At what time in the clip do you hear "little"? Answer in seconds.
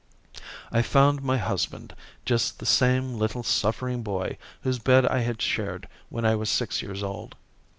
3.19-3.43